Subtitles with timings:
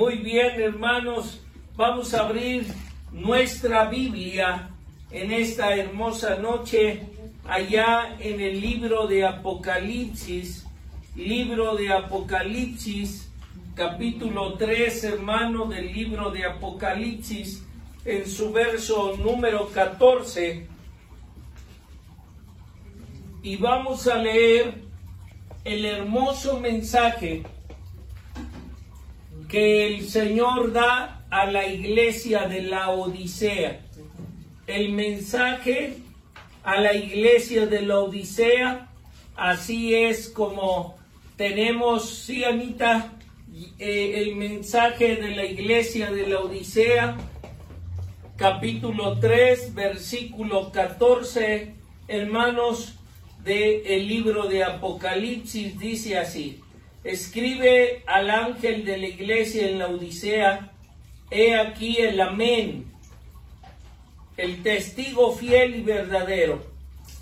[0.00, 1.42] Muy bien, hermanos,
[1.76, 2.66] vamos a abrir
[3.12, 4.70] nuestra Biblia
[5.10, 7.02] en esta hermosa noche
[7.46, 10.66] allá en el libro de Apocalipsis,
[11.14, 13.30] libro de Apocalipsis,
[13.74, 17.62] capítulo 3, hermano, del libro de Apocalipsis,
[18.06, 20.66] en su verso número 14.
[23.42, 24.76] Y vamos a leer
[25.62, 27.42] el hermoso mensaje
[29.50, 33.80] que el Señor da a la iglesia de la Odisea.
[34.66, 35.98] El mensaje
[36.62, 38.88] a la iglesia de la Odisea,
[39.34, 40.96] así es como
[41.36, 43.12] tenemos, sí, Anita,
[43.78, 47.16] eh, el mensaje de la iglesia de la Odisea,
[48.36, 51.74] capítulo 3, versículo 14,
[52.06, 52.94] hermanos,
[53.42, 56.60] del el libro de Apocalipsis, dice así
[57.04, 60.72] escribe al ángel de la iglesia en la Odisea,
[61.30, 62.92] he aquí el amén,
[64.36, 66.62] el testigo fiel y verdadero.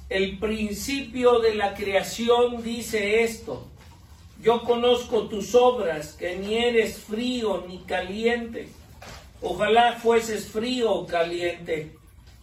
[0.08, 3.66] El principio de la creación dice esto.
[4.40, 8.68] Yo conozco tus obras, que ni eres frío ni caliente.
[9.42, 11.92] Ojalá fueses frío o caliente,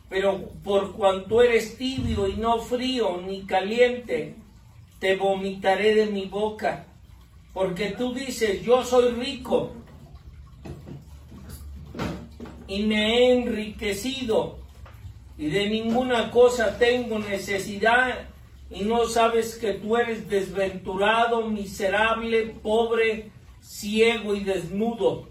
[0.09, 4.35] pero por cuanto eres tibio y no frío ni caliente,
[4.99, 6.85] te vomitaré de mi boca
[7.55, 9.71] porque tú dices, yo soy rico
[12.67, 14.57] y me he enriquecido
[15.37, 18.27] y de ninguna cosa tengo necesidad
[18.69, 23.31] y no sabes que tú eres desventurado, miserable, pobre,
[23.61, 25.29] ciego y desnudo.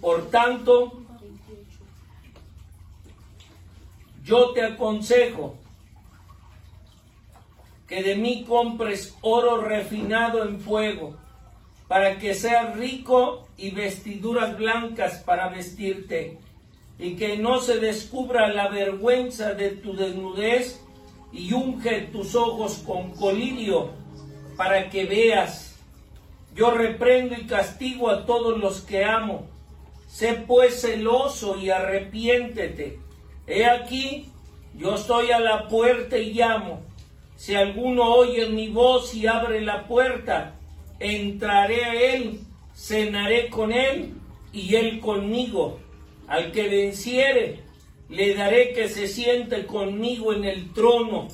[0.00, 1.04] Por tanto,
[4.24, 5.54] yo te aconsejo
[7.86, 11.19] que de mí compres oro refinado en fuego
[11.90, 16.38] para que seas rico y vestiduras blancas para vestirte,
[17.00, 20.80] y que no se descubra la vergüenza de tu desnudez,
[21.32, 23.90] y unge tus ojos con colirio,
[24.56, 25.80] para que veas.
[26.54, 29.48] Yo reprendo y castigo a todos los que amo.
[30.06, 33.00] Sé pues celoso y arrepiéntete.
[33.48, 34.30] He aquí,
[34.76, 36.82] yo estoy a la puerta y llamo.
[37.34, 40.54] Si alguno oye mi voz y abre la puerta,
[41.00, 42.40] entraré a él,
[42.74, 44.12] cenaré con él
[44.52, 45.80] y él conmigo.
[46.28, 47.60] Al que venciere,
[48.08, 51.26] le daré que se siente conmigo en el trono,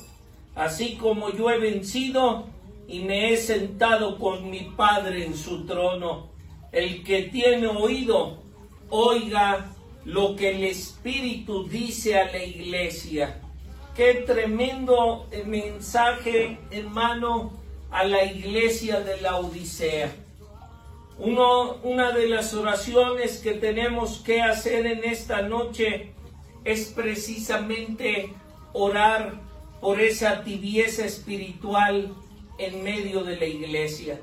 [0.55, 2.47] así como yo he vencido
[2.87, 6.29] y me he sentado con mi Padre en su trono.
[6.71, 8.41] El que tiene oído,
[8.89, 9.73] oiga
[10.05, 13.41] lo que el Espíritu dice a la iglesia.
[13.95, 20.13] Qué tremendo mensaje, hermano a la iglesia de la Odisea.
[21.17, 26.11] Una de las oraciones que tenemos que hacer en esta noche
[26.63, 28.33] es precisamente
[28.73, 29.33] orar
[29.81, 32.13] por esa tibieza espiritual
[32.59, 34.19] en medio de la iglesia.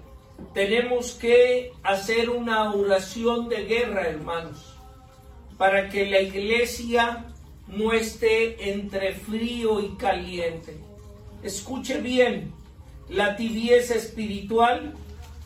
[0.53, 4.77] Tenemos que hacer una oración de guerra, hermanos,
[5.59, 7.25] para que la iglesia
[7.67, 10.77] no esté entre frío y caliente.
[11.43, 12.53] Escuche bien,
[13.09, 14.95] la tibieza espiritual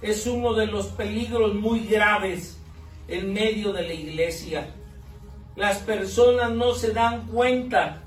[0.01, 2.59] es uno de los peligros muy graves
[3.09, 4.69] en medio de la iglesia.
[5.57, 8.03] Las personas no se dan cuenta.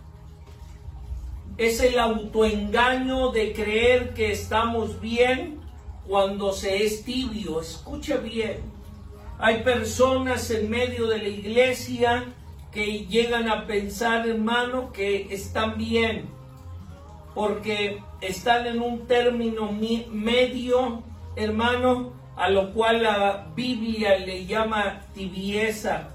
[1.58, 5.60] Es el autoengaño de creer que estamos bien
[6.08, 7.60] cuando se es tibio.
[7.60, 8.62] Escucha bien.
[9.38, 12.26] Hay personas en medio de la iglesia
[12.72, 16.30] que llegan a pensar, hermano, que están bien
[17.34, 21.04] porque están en un término medio,
[21.36, 26.10] hermano, a lo cual la Biblia le llama tibieza.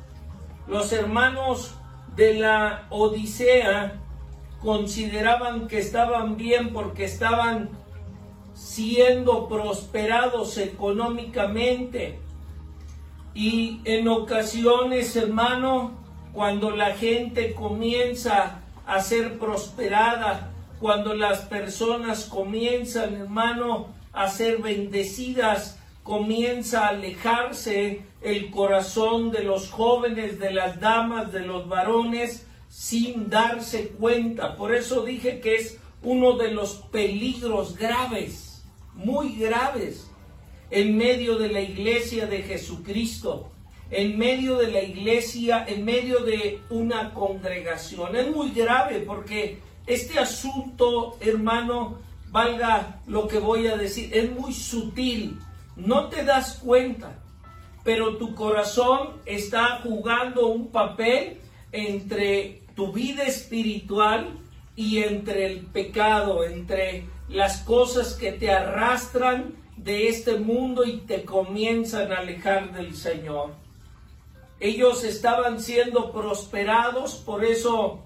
[0.66, 1.74] Los hermanos
[2.16, 4.00] de la Odisea
[4.60, 7.70] consideraban que estaban bien porque estaban
[8.54, 12.18] siendo prosperados económicamente.
[13.34, 15.92] Y en ocasiones, hermano,
[16.32, 25.78] cuando la gente comienza a ser prosperada, cuando las personas comienzan, hermano, a ser bendecidas,
[26.02, 33.28] comienza a alejarse el corazón de los jóvenes, de las damas, de los varones, sin
[33.28, 34.56] darse cuenta.
[34.56, 38.64] Por eso dije que es uno de los peligros graves,
[38.94, 40.10] muy graves,
[40.70, 43.50] en medio de la iglesia de Jesucristo,
[43.90, 48.16] en medio de la iglesia, en medio de una congregación.
[48.16, 51.98] Es muy grave porque este asunto, hermano,
[52.30, 55.38] valga lo que voy a decir, es muy sutil.
[55.76, 57.18] No te das cuenta.
[57.86, 61.38] pero tu corazón está jugando un papel
[61.70, 64.40] entre tu vida espiritual
[64.74, 71.24] y entre el pecado, entre las cosas que te arrastran de este mundo y te
[71.24, 73.54] comienzan a alejar del Señor.
[74.58, 78.00] Ellos estaban siendo prosperados, por eso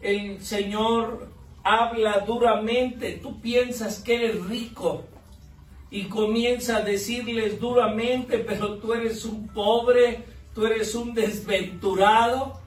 [0.00, 1.28] el Señor
[1.62, 3.18] habla duramente.
[3.22, 5.04] Tú piensas que eres rico
[5.90, 12.60] y comienza a decirles duramente, pero tú eres un pobre, tú eres un desventurado.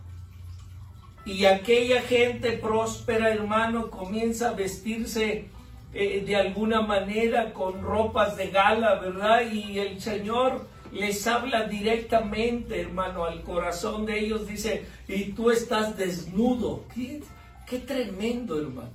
[1.25, 5.49] Y aquella gente próspera, hermano, comienza a vestirse
[5.93, 9.41] eh, de alguna manera con ropas de gala, ¿verdad?
[9.51, 14.47] Y el Señor les habla directamente, hermano, al corazón de ellos.
[14.47, 16.83] Dice, y tú estás desnudo.
[16.93, 17.21] Qué,
[17.67, 18.89] qué tremendo, hermano.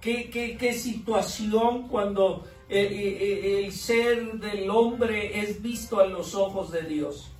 [0.00, 6.72] Qué, qué, qué situación cuando el, el ser del hombre es visto a los ojos
[6.72, 7.30] de Dios.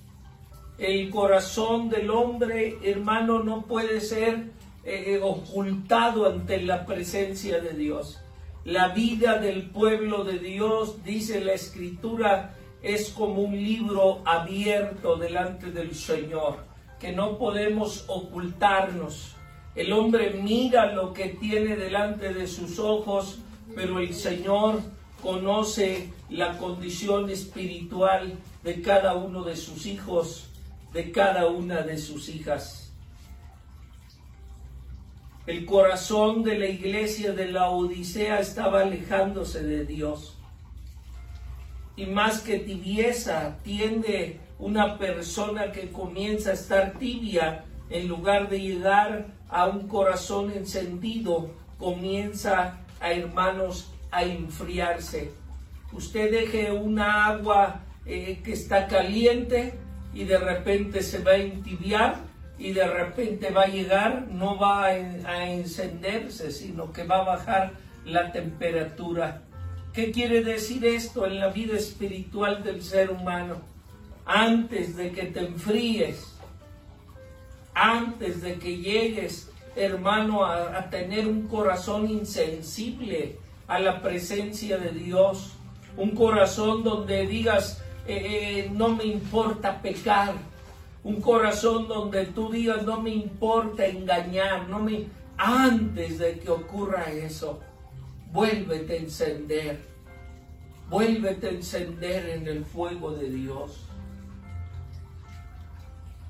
[0.77, 4.51] El corazón del hombre, hermano, no puede ser
[4.85, 8.19] eh, ocultado ante la presencia de Dios.
[8.65, 15.71] La vida del pueblo de Dios, dice la escritura, es como un libro abierto delante
[15.71, 16.57] del Señor,
[16.99, 19.35] que no podemos ocultarnos.
[19.73, 23.39] El hombre mira lo que tiene delante de sus ojos,
[23.73, 24.81] pero el Señor
[25.23, 28.33] conoce la condición espiritual
[28.63, 30.49] de cada uno de sus hijos
[30.93, 32.91] de cada una de sus hijas.
[35.45, 40.37] El corazón de la iglesia de la Odisea estaba alejándose de Dios.
[41.95, 48.59] Y más que tibieza, tiende una persona que comienza a estar tibia, en lugar de
[48.59, 55.31] llegar a un corazón encendido, comienza a hermanos a enfriarse.
[55.91, 59.75] Usted deje una agua eh, que está caliente
[60.13, 62.17] y de repente se va a entibiar
[62.57, 67.71] y de repente va a llegar, no va a, encenderse, sino que va a bajar
[68.05, 69.42] la temperatura.
[69.93, 73.57] ¿Qué quiere decir esto en la vida espiritual del ser humano?
[74.25, 76.35] Antes de que te enfríes,
[77.75, 83.37] antes de que llegues, hermano, a, tener un corazón insensible
[83.67, 85.53] a la presencia de Dios,
[85.95, 90.33] un corazón donde digas, eh, eh, no me importa pecar,
[91.03, 95.05] un corazón donde tú digas no me importa engañar, no me
[95.37, 97.59] antes de que ocurra eso,
[98.33, 99.79] vuélvete a encender,
[100.89, 103.85] vuélvete a encender en el fuego de Dios.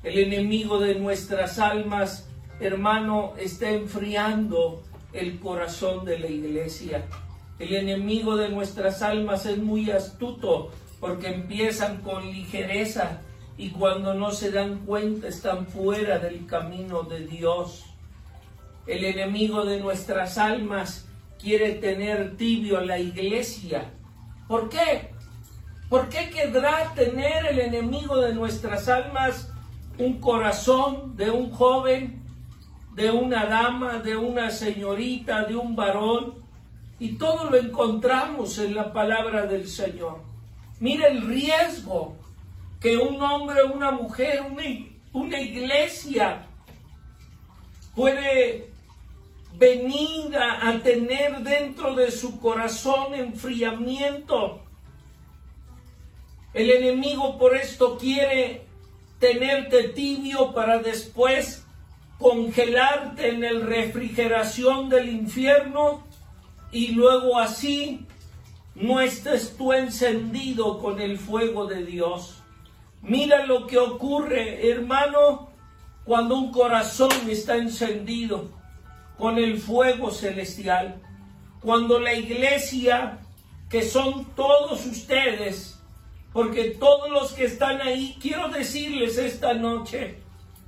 [0.03, 2.27] El enemigo de nuestras almas,
[2.59, 4.83] hermano, está enfriando
[5.13, 7.05] el corazón de la iglesia.
[7.57, 13.21] El enemigo de nuestras almas es muy astuto porque empiezan con ligereza
[13.57, 17.85] y cuando no se dan cuenta están fuera del camino de Dios.
[18.87, 21.07] El enemigo de nuestras almas
[21.43, 23.91] quiere tener tibio la iglesia.
[24.47, 25.11] ¿Por qué?
[25.89, 29.51] ¿Por qué querrá tener el enemigo de nuestras almas
[29.97, 32.23] un corazón de un joven,
[32.95, 36.35] de una dama, de una señorita, de un varón?
[36.97, 40.21] Y todo lo encontramos en la palabra del Señor.
[40.79, 42.15] Mira el riesgo
[42.79, 44.63] que un hombre, una mujer, una,
[45.11, 46.47] una iglesia
[47.95, 48.72] puede
[49.63, 54.61] venir a, tener dentro de su corazón enfriamiento.
[56.53, 58.65] El enemigo por esto quiere
[59.19, 61.65] tenerte tibio para después
[62.19, 66.05] congelarte en el refrigeración del infierno
[66.71, 68.05] y luego así
[68.75, 72.41] no estés tú encendido con el fuego de Dios.
[73.01, 75.49] Mira lo que ocurre, hermano,
[76.03, 78.62] cuando un corazón está encendido
[79.23, 81.01] con el fuego celestial.
[81.61, 83.19] Cuando la iglesia,
[83.69, 85.79] que son todos ustedes,
[86.33, 90.17] porque todos los que están ahí, quiero decirles esta noche,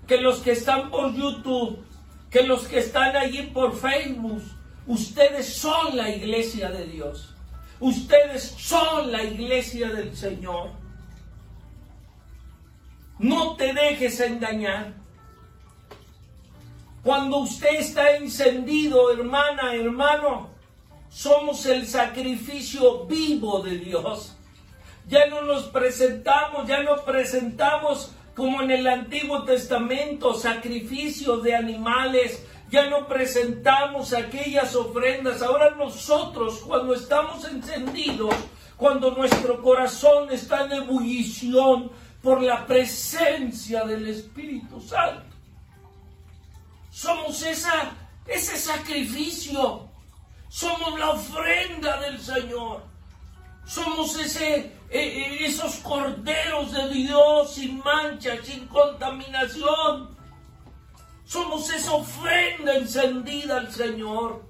[0.08, 1.84] que los que están por YouTube,
[2.32, 4.42] que los que están allí por Facebook,
[4.88, 7.36] ustedes son la iglesia de Dios.
[7.82, 10.70] Ustedes son la iglesia del Señor.
[13.20, 14.94] No te dejes engañar.
[17.06, 20.50] Cuando usted está encendido, hermana, hermano,
[21.08, 24.36] somos el sacrificio vivo de Dios.
[25.08, 32.44] Ya no nos presentamos, ya nos presentamos como en el Antiguo Testamento, sacrificios de animales,
[32.72, 35.44] ya no presentamos aquellas ofrendas.
[35.44, 38.34] Ahora nosotros, cuando estamos encendidos,
[38.78, 41.92] cuando nuestro corazón está en ebullición
[42.24, 45.35] por la presencia del Espíritu Santo.
[46.96, 47.92] Somos esa,
[48.25, 49.90] ese sacrificio,
[50.48, 52.86] somos la ofrenda del Señor,
[53.66, 60.16] somos ese, eh, eh, esos corderos de Dios sin mancha, sin contaminación.
[61.25, 64.46] Somos esa ofrenda encendida al Señor.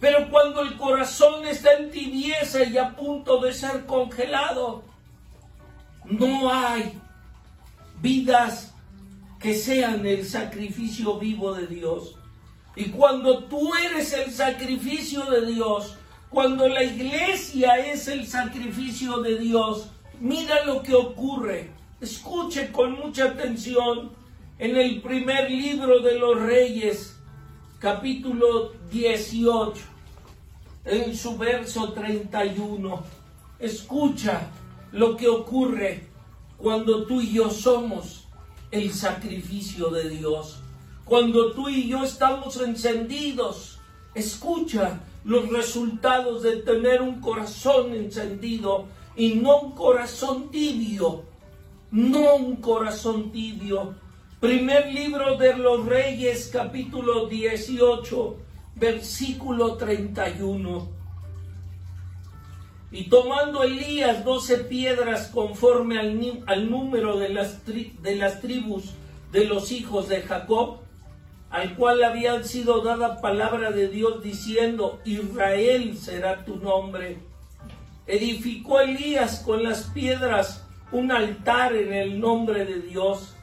[0.00, 4.82] Pero cuando el corazón está en tibieza y a punto de ser congelado,
[6.06, 7.00] no hay
[8.00, 8.72] vidas
[9.46, 12.16] que sean el sacrificio vivo de Dios.
[12.74, 15.94] Y cuando tú eres el sacrificio de Dios,
[16.30, 19.88] cuando la iglesia es el sacrificio de Dios,
[20.18, 21.70] mira lo que ocurre.
[22.00, 24.10] Escuche con mucha atención
[24.58, 27.16] en el primer libro de los reyes,
[27.78, 29.80] capítulo 18,
[30.86, 33.00] en su verso 31.
[33.60, 34.50] Escucha
[34.90, 36.02] lo que ocurre
[36.58, 38.25] cuando tú y yo somos
[38.70, 40.60] el sacrificio de Dios.
[41.04, 43.78] Cuando tú y yo estamos encendidos,
[44.14, 51.24] escucha los resultados de tener un corazón encendido y no un corazón tibio,
[51.90, 53.94] no un corazón tibio
[54.40, 58.36] Primer libro de los Reyes, capítulo 18,
[58.74, 60.88] versículo 31.
[62.96, 68.94] Y tomando Elías doce piedras conforme al, al número de las, de las tribus
[69.32, 70.78] de los hijos de Jacob,
[71.50, 77.18] al cual habían sido dada palabra de Dios diciendo, Israel será tu nombre.
[78.06, 83.36] Edificó Elías con las piedras un altar en el nombre de Dios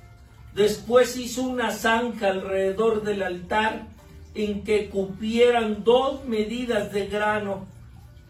[0.55, 3.88] Después hizo una zanja alrededor del altar
[4.36, 7.65] en que cupieran dos medidas de grano.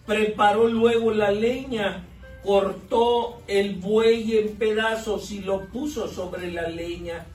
[0.05, 2.03] Preparó luego la leña,
[2.43, 7.25] cortó el buey en pedazos y lo puso sobre la leña.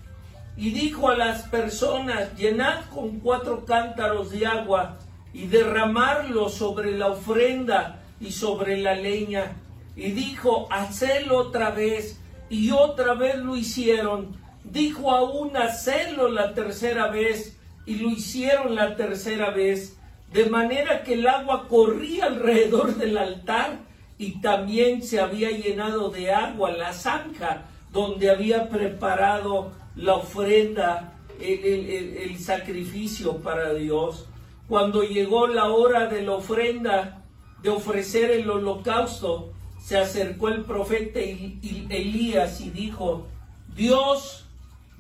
[0.57, 4.99] Y dijo a las personas, llenad con cuatro cántaros de agua
[5.33, 9.57] y derramarlo sobre la ofrenda y sobre la leña.
[9.97, 12.21] Y dijo, hacedlo otra vez.
[12.51, 14.37] Y otra vez lo hicieron
[14.73, 17.57] dijo aún hacerlo la tercera vez
[17.87, 19.98] y lo hicieron la tercera vez,
[20.33, 23.79] de manera que el agua corría alrededor del altar
[24.19, 32.39] y también se había llenado de agua la zanja donde había preparado la ofrenda, el,
[32.39, 34.27] sacrificio para Dios.
[34.69, 37.23] Cuando llegó la hora de la ofrenda,
[37.63, 43.27] de ofrecer el holocausto, se acercó el profeta Elías y dijo,
[43.75, 44.49] Dios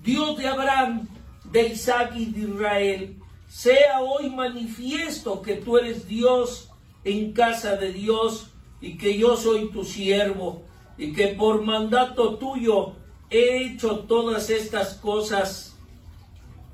[0.02, 1.08] Dios de Abraham,
[1.44, 3.16] de Isaac y de Israel,
[3.49, 6.71] sea hoy manifiesto que tú eres Dios
[7.05, 8.50] en casa de Dios
[8.81, 10.62] y que yo soy tu siervo
[10.97, 12.93] y que por mandato tuyo
[13.31, 15.76] he hecho todas estas cosas.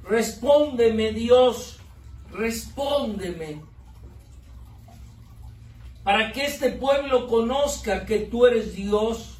[0.04, 1.78] Respóndeme Dios,
[2.30, 3.62] respóndeme,
[6.02, 9.34] para que este pueblo conozca que tú eres Dios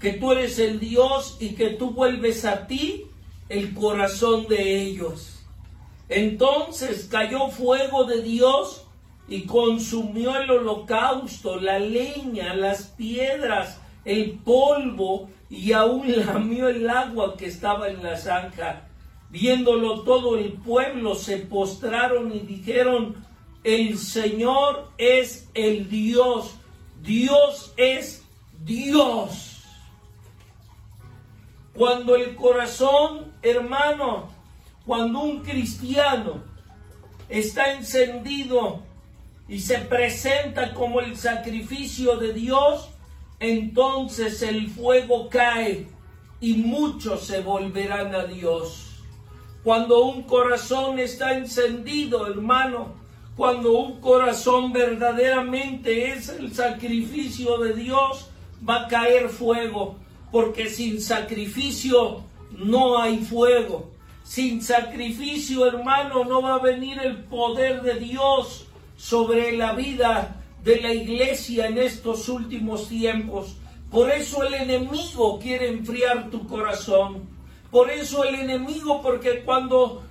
[0.00, 3.06] que tú eres el Dios y que tú vuelves a ti
[3.50, 5.39] el corazón de ellos.
[6.10, 8.84] Entonces cayó fuego de Dios
[9.28, 17.36] y consumió el holocausto, la leña, las piedras, el polvo y aún lamió el agua
[17.36, 18.88] que estaba en la zanja.
[19.30, 23.14] Viéndolo todo el pueblo se postraron y dijeron,
[23.62, 26.56] el Señor es el Dios,
[27.02, 28.24] Dios es
[28.64, 29.62] Dios.
[31.72, 34.39] Cuando el corazón, hermano,
[34.86, 36.42] cuando un cristiano
[37.28, 38.82] está encendido
[39.48, 42.88] y se presenta como el sacrificio de Dios,
[43.38, 45.88] entonces el fuego cae
[46.40, 48.86] y muchos se volverán a Dios.
[49.62, 52.94] Cuando un corazón está encendido, hermano,
[53.36, 58.30] cuando un corazón verdaderamente es el sacrificio de Dios,
[58.66, 59.96] va a caer fuego
[60.30, 62.22] porque sin sacrificio
[62.52, 63.90] no hay fuego.
[64.22, 70.80] Sin sacrificio, hermano, no va a venir el poder de Dios sobre la vida de
[70.80, 73.56] la iglesia en estos últimos tiempos.
[73.90, 77.28] Por eso el enemigo quiere enfriar tu corazón.
[77.70, 80.02] Por eso el enemigo, porque cuando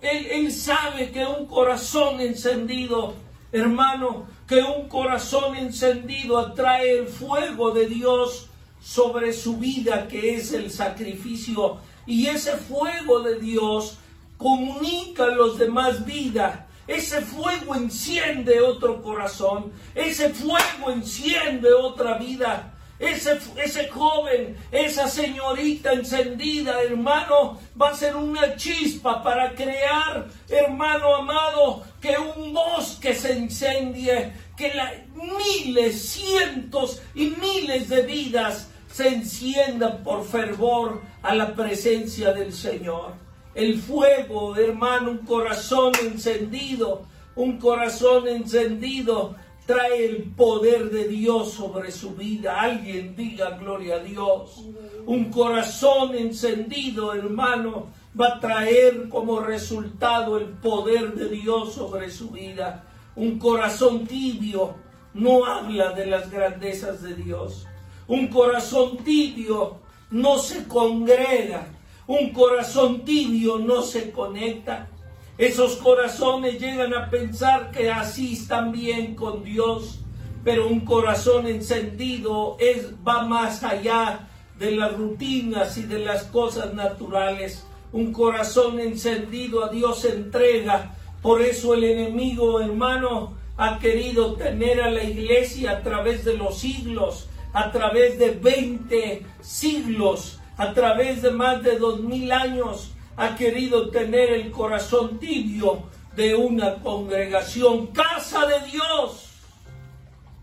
[0.00, 3.14] él, él sabe que un corazón encendido,
[3.52, 8.48] hermano, que un corazón encendido atrae el fuego de Dios
[8.80, 11.78] sobre su vida, que es el sacrificio.
[12.08, 13.98] Y ese fuego de Dios
[14.38, 16.66] comunica a los demás vida.
[16.86, 22.72] ese fuego enciende otro corazón, ese fuego enciende otra vida.
[22.98, 31.14] Ese, ese joven, esa señorita encendida, hermano, va a ser una chispa para crear, hermano
[31.14, 34.72] amado, que un bosque se incendie, que
[35.14, 43.14] miles, cientos y miles de vidas se enciendan por fervor a la presencia del Señor.
[43.54, 49.36] El fuego, hermano, un corazón encendido, un corazón encendido
[49.68, 52.58] trae el poder de Dios sobre su vida.
[52.58, 54.64] Alguien diga gloria a Dios.
[55.04, 62.30] Un corazón encendido, hermano, va a traer como resultado el poder de Dios sobre su
[62.30, 62.86] vida.
[63.14, 64.74] Un corazón tibio
[65.12, 67.67] no habla de las grandezas de Dios.
[68.08, 69.76] Un corazón tibio
[70.10, 71.68] no se congrega.
[72.06, 74.88] Un corazón tibio no se conecta.
[75.36, 80.00] Esos corazones llegan a pensar que así están bien con Dios,
[80.42, 84.26] pero un corazón encendido es, va más allá
[84.58, 87.66] de las rutinas y de las cosas naturales.
[87.92, 90.96] Un corazón encendido a Dios entrega.
[91.20, 96.58] Por eso el enemigo, hermano, ha querido tener a la iglesia a través de los
[96.58, 103.34] siglos, a través de 20 siglos, a través de más de dos mil años ha
[103.36, 105.82] querido tener el corazón tibio
[106.14, 109.30] de una congregación, casa de Dios.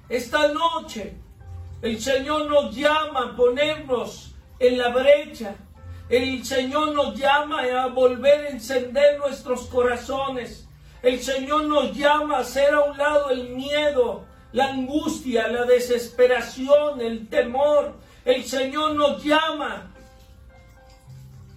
[0.10, 1.16] Esta noche
[1.82, 5.56] el Señor nos llama a ponernos en la brecha.
[6.10, 10.68] El Señor nos llama a volver a encender nuestros corazones.
[11.04, 17.02] El Señor nos llama a hacer a un lado el miedo, la angustia, la desesperación,
[17.02, 17.94] el temor.
[18.24, 19.92] El Señor nos llama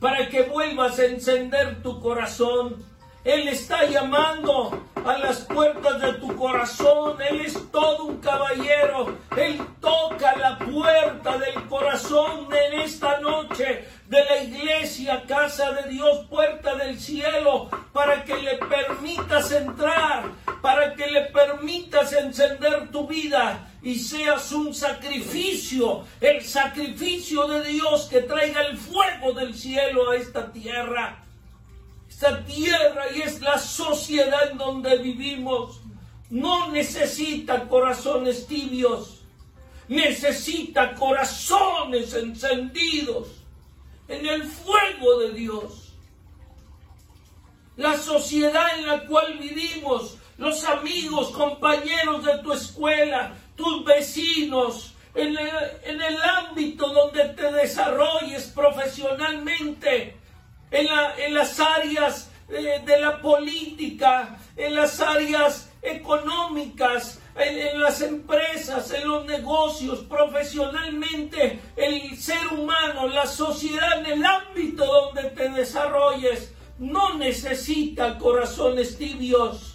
[0.00, 2.84] para que vuelvas a encender tu corazón.
[3.28, 7.20] Él está llamando a las puertas de tu corazón.
[7.20, 9.18] Él es todo un caballero.
[9.36, 16.24] Él toca la puerta del corazón en esta noche de la iglesia, casa de Dios,
[16.30, 20.30] puerta del cielo, para que le permitas entrar,
[20.62, 28.08] para que le permitas encender tu vida y seas un sacrificio, el sacrificio de Dios
[28.10, 31.27] que traiga el fuego del cielo a esta tierra.
[32.08, 35.80] Esta tierra y es la sociedad en donde vivimos.
[36.30, 39.20] No necesita corazones tibios,
[39.88, 43.28] necesita corazones encendidos
[44.08, 45.92] en el fuego de Dios.
[47.76, 56.00] La sociedad en la cual vivimos, los amigos, compañeros de tu escuela, tus vecinos, en
[56.00, 60.16] el, ámbito donde te desarrolles profesionalmente,
[60.70, 69.08] en, las áreas eh, de la política, en las áreas económicas, en, las empresas, en
[69.08, 77.14] los negocios, profesionalmente, el ser humano, la sociedad, en el ámbito donde te desarrolles, no
[77.14, 79.74] necesita corazones tibios.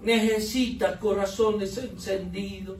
[0.00, 2.78] Necesita corazones encendidos,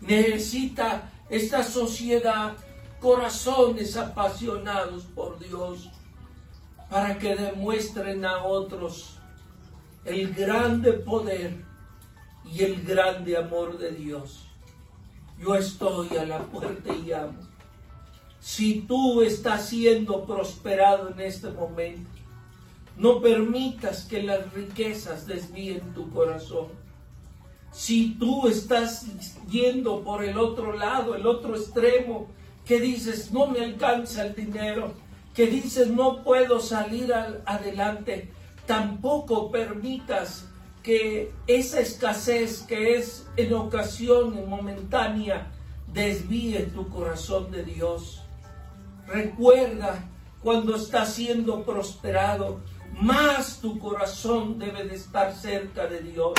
[0.00, 2.56] necesita esta sociedad
[3.04, 5.90] corazones apasionados por Dios
[6.88, 9.18] para que demuestren a otros
[10.06, 11.54] el grande poder
[12.50, 14.46] y el grande amor de Dios.
[15.38, 17.40] Yo estoy a la puerta y llamo.
[18.40, 22.08] Si tú estás siendo prosperado en este momento,
[22.96, 26.68] no permitas que las riquezas desvíen tu corazón.
[27.70, 29.04] Si tú estás
[29.50, 32.28] yendo por el otro lado, el otro extremo,
[32.66, 34.92] que dices, no me alcanza el dinero,
[35.34, 38.30] que dices, no puedo salir adelante,
[38.66, 40.46] tampoco permitas
[40.82, 45.50] que esa escasez que es en ocasión momentánea
[45.92, 48.22] desvíe tu corazón de Dios.
[49.06, 50.04] Recuerda
[50.42, 52.60] cuando estás siendo prosperado,
[53.00, 56.32] más tu corazón debe de estar cerca de Dios,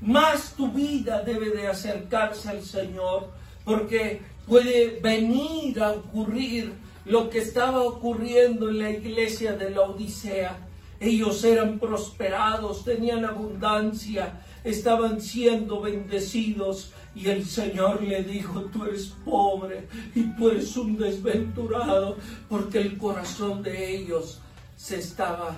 [0.00, 3.30] más tu vida debe de acercarse al Señor,
[3.64, 6.72] porque puede venir a ocurrir
[7.04, 10.58] lo que estaba ocurriendo en la iglesia de la Odisea.
[10.98, 19.12] Ellos eran prosperados, tenían abundancia, estaban siendo bendecidos y el Señor le dijo, tú eres
[19.24, 22.16] pobre y tú eres un desventurado
[22.48, 24.40] porque el corazón de ellos
[24.76, 25.54] se estaba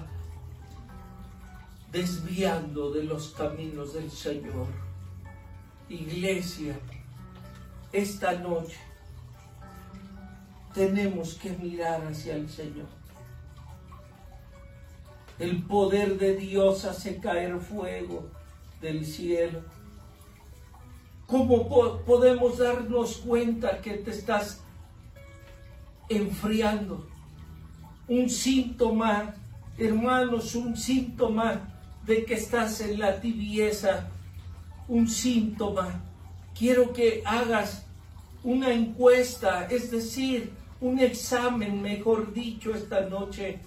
[1.91, 4.67] desviando de los caminos del Señor.
[5.89, 6.79] Iglesia,
[7.93, 8.77] esta noche
[10.75, 12.99] tenemos que mirar hacia el Señor.
[15.39, 18.29] el poder de Dios hace caer fuego
[18.81, 19.61] del cielo.
[21.27, 21.69] ¿Cómo
[22.05, 24.61] podemos darnos cuenta que te estás
[26.09, 27.07] enfriando?
[28.09, 29.35] Un síntoma,
[29.77, 31.69] hermanos, un síntoma
[32.05, 34.09] de que estás en la tibieza,
[34.89, 36.08] un síntoma.
[36.59, 37.87] Quiero que hagas
[38.43, 43.61] una encuesta, es decir, un examen, mejor dicho, esta noche.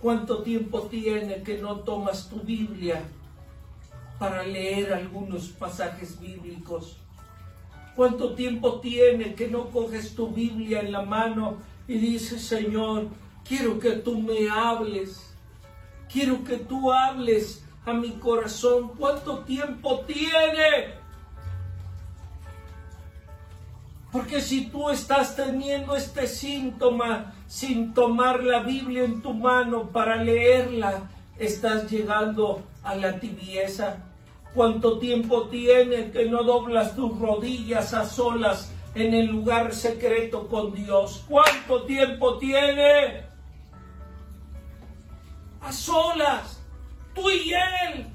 [0.00, 3.00] ¿Cuánto tiempo tiene que no tomas tu Biblia
[4.18, 6.96] para leer algunos pasajes bíblicos?
[7.94, 13.06] ¿Cuánto tiempo tiene que no coges tu Biblia en la mano y dices, Señor,
[13.46, 15.32] quiero que tú me hables?
[16.12, 18.92] Quiero que tú hables a mi corazón.
[18.98, 21.01] ¿Cuánto tiempo tiene
[24.12, 30.16] Porque si tú estás teniendo este síntoma sin tomar la Biblia en tu mano para
[30.16, 34.04] leerla, estás llegando a la tibieza.
[34.54, 40.74] ¿Cuánto tiempo tiene que no doblas tus rodillas a solas en el lugar secreto con
[40.74, 41.24] Dios?
[41.26, 43.22] ¿Cuánto tiempo tiene?
[45.62, 46.60] A solas,
[47.14, 48.06] tú y Él,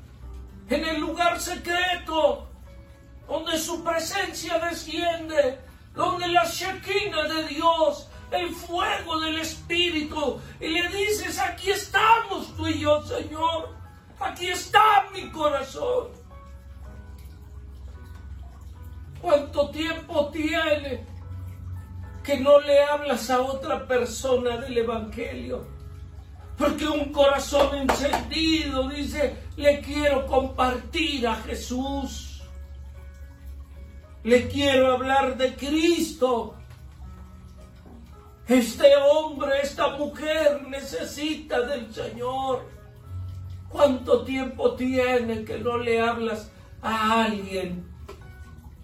[0.70, 2.48] en el lugar secreto,
[3.28, 5.67] donde su presencia desciende
[5.98, 12.68] donde la Shekinah de Dios, el fuego del Espíritu, y le dices, aquí estamos tú
[12.68, 13.76] y yo, Señor,
[14.20, 16.10] aquí está mi corazón.
[19.20, 21.04] ¿Cuánto tiempo tiene
[22.24, 25.66] que no le hablas a otra persona del Evangelio?
[26.58, 32.27] Porque un corazón encendido dice, le quiero compartir a Jesús.
[34.28, 36.54] Le quiero hablar de Cristo.
[38.46, 42.68] Este hombre, esta mujer necesita del Señor.
[43.70, 47.88] ¿Cuánto tiempo tiene que no le hablas a alguien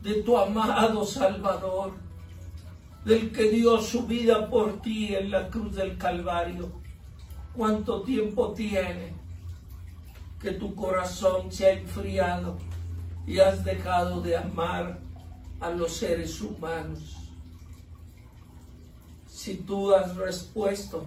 [0.01, 1.91] de tu amado Salvador,
[3.03, 6.71] del que dio su vida por ti en la cruz del Calvario?
[7.53, 9.13] ¿Cuánto tiempo tiene
[10.41, 12.57] que tu corazón se ha enfriado
[13.27, 15.02] y has dejado de amar
[15.63, 17.15] a los seres humanos.
[19.29, 21.05] Si tú has respuesto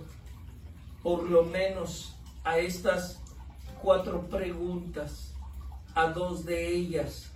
[1.02, 3.20] por lo menos a estas
[3.82, 5.34] cuatro preguntas,
[5.94, 7.30] a dos de ellas,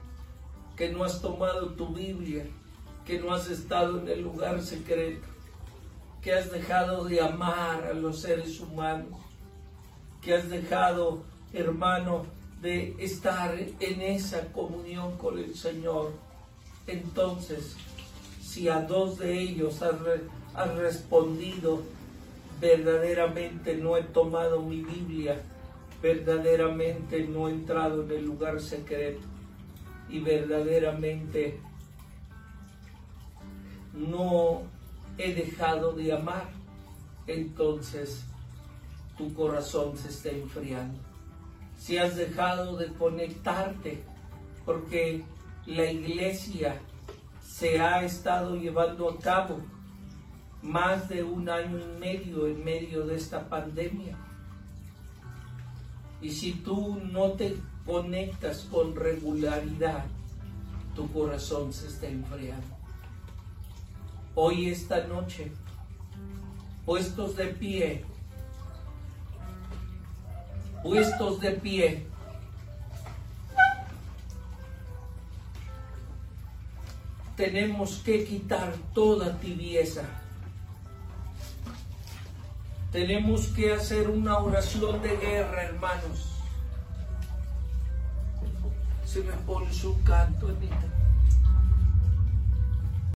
[0.76, 2.46] que no has tomado tu Biblia,
[3.04, 5.26] que no has estado en el lugar secreto,
[6.22, 9.20] que has dejado de amar a los seres humanos,
[10.22, 12.24] que has dejado, hermano,
[12.62, 16.29] de estar en esa comunión con el Señor
[16.92, 17.76] entonces,
[18.40, 21.82] si a dos de ellos has, respondido,
[22.60, 25.40] verdaderamente no he tomado mi Biblia,
[26.02, 29.26] verdaderamente no he entrado en el lugar secreto
[30.08, 31.60] y verdaderamente
[33.94, 34.62] no
[35.18, 36.50] he dejado de amar,
[37.26, 38.24] entonces
[39.16, 40.98] tu corazón se está enfriando.
[41.78, 44.02] Si has dejado de conectarte,
[44.64, 45.24] porque
[45.70, 46.80] la iglesia
[47.42, 49.60] se ha estado llevando a cabo
[50.62, 54.16] más de un año y medio en medio de esta pandemia.
[56.20, 57.56] Y si tú no te
[57.86, 60.04] conectas con regularidad,
[60.96, 62.76] tu corazón se está enfriando.
[64.34, 65.52] Hoy, esta noche,
[66.84, 68.04] puestos de pie,
[70.82, 72.09] puestos de pie,
[77.40, 80.02] tenemos que quitar toda tibieza.
[82.92, 86.42] Tenemos que hacer una oración de guerra, hermanos.
[89.06, 90.99] Se me pone su canto, Anita.